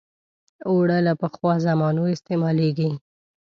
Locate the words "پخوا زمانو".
1.21-2.03